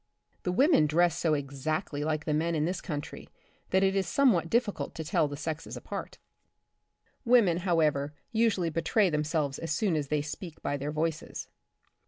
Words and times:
The 0.41 0.51
women 0.51 0.87
dress 0.87 1.15
so 1.15 1.35
exactly 1.35 2.03
like 2.03 2.25
the 2.25 2.33
men 2.33 2.55
in 2.55 2.65
this 2.65 2.81
country 2.81 3.29
that 3.69 3.83
it 3.83 3.95
is 3.95 4.07
somewhat 4.07 4.49
difficult 4.49 4.95
to 4.95 5.03
tell 5.03 5.27
the 5.27 5.37
sexes 5.37 5.77
apart. 5.77 6.17
Women, 7.23 7.57
however, 7.57 8.11
usually 8.31 8.71
betray 8.71 9.11
themselves 9.11 9.59
as 9.59 9.71
soon 9.71 9.95
as 9.95 10.07
they 10.07 10.23
speak 10.23 10.59
by 10.63 10.75
their 10.75 10.91
voices. 10.91 11.49